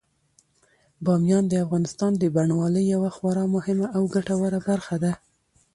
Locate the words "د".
1.49-1.53, 2.17-2.23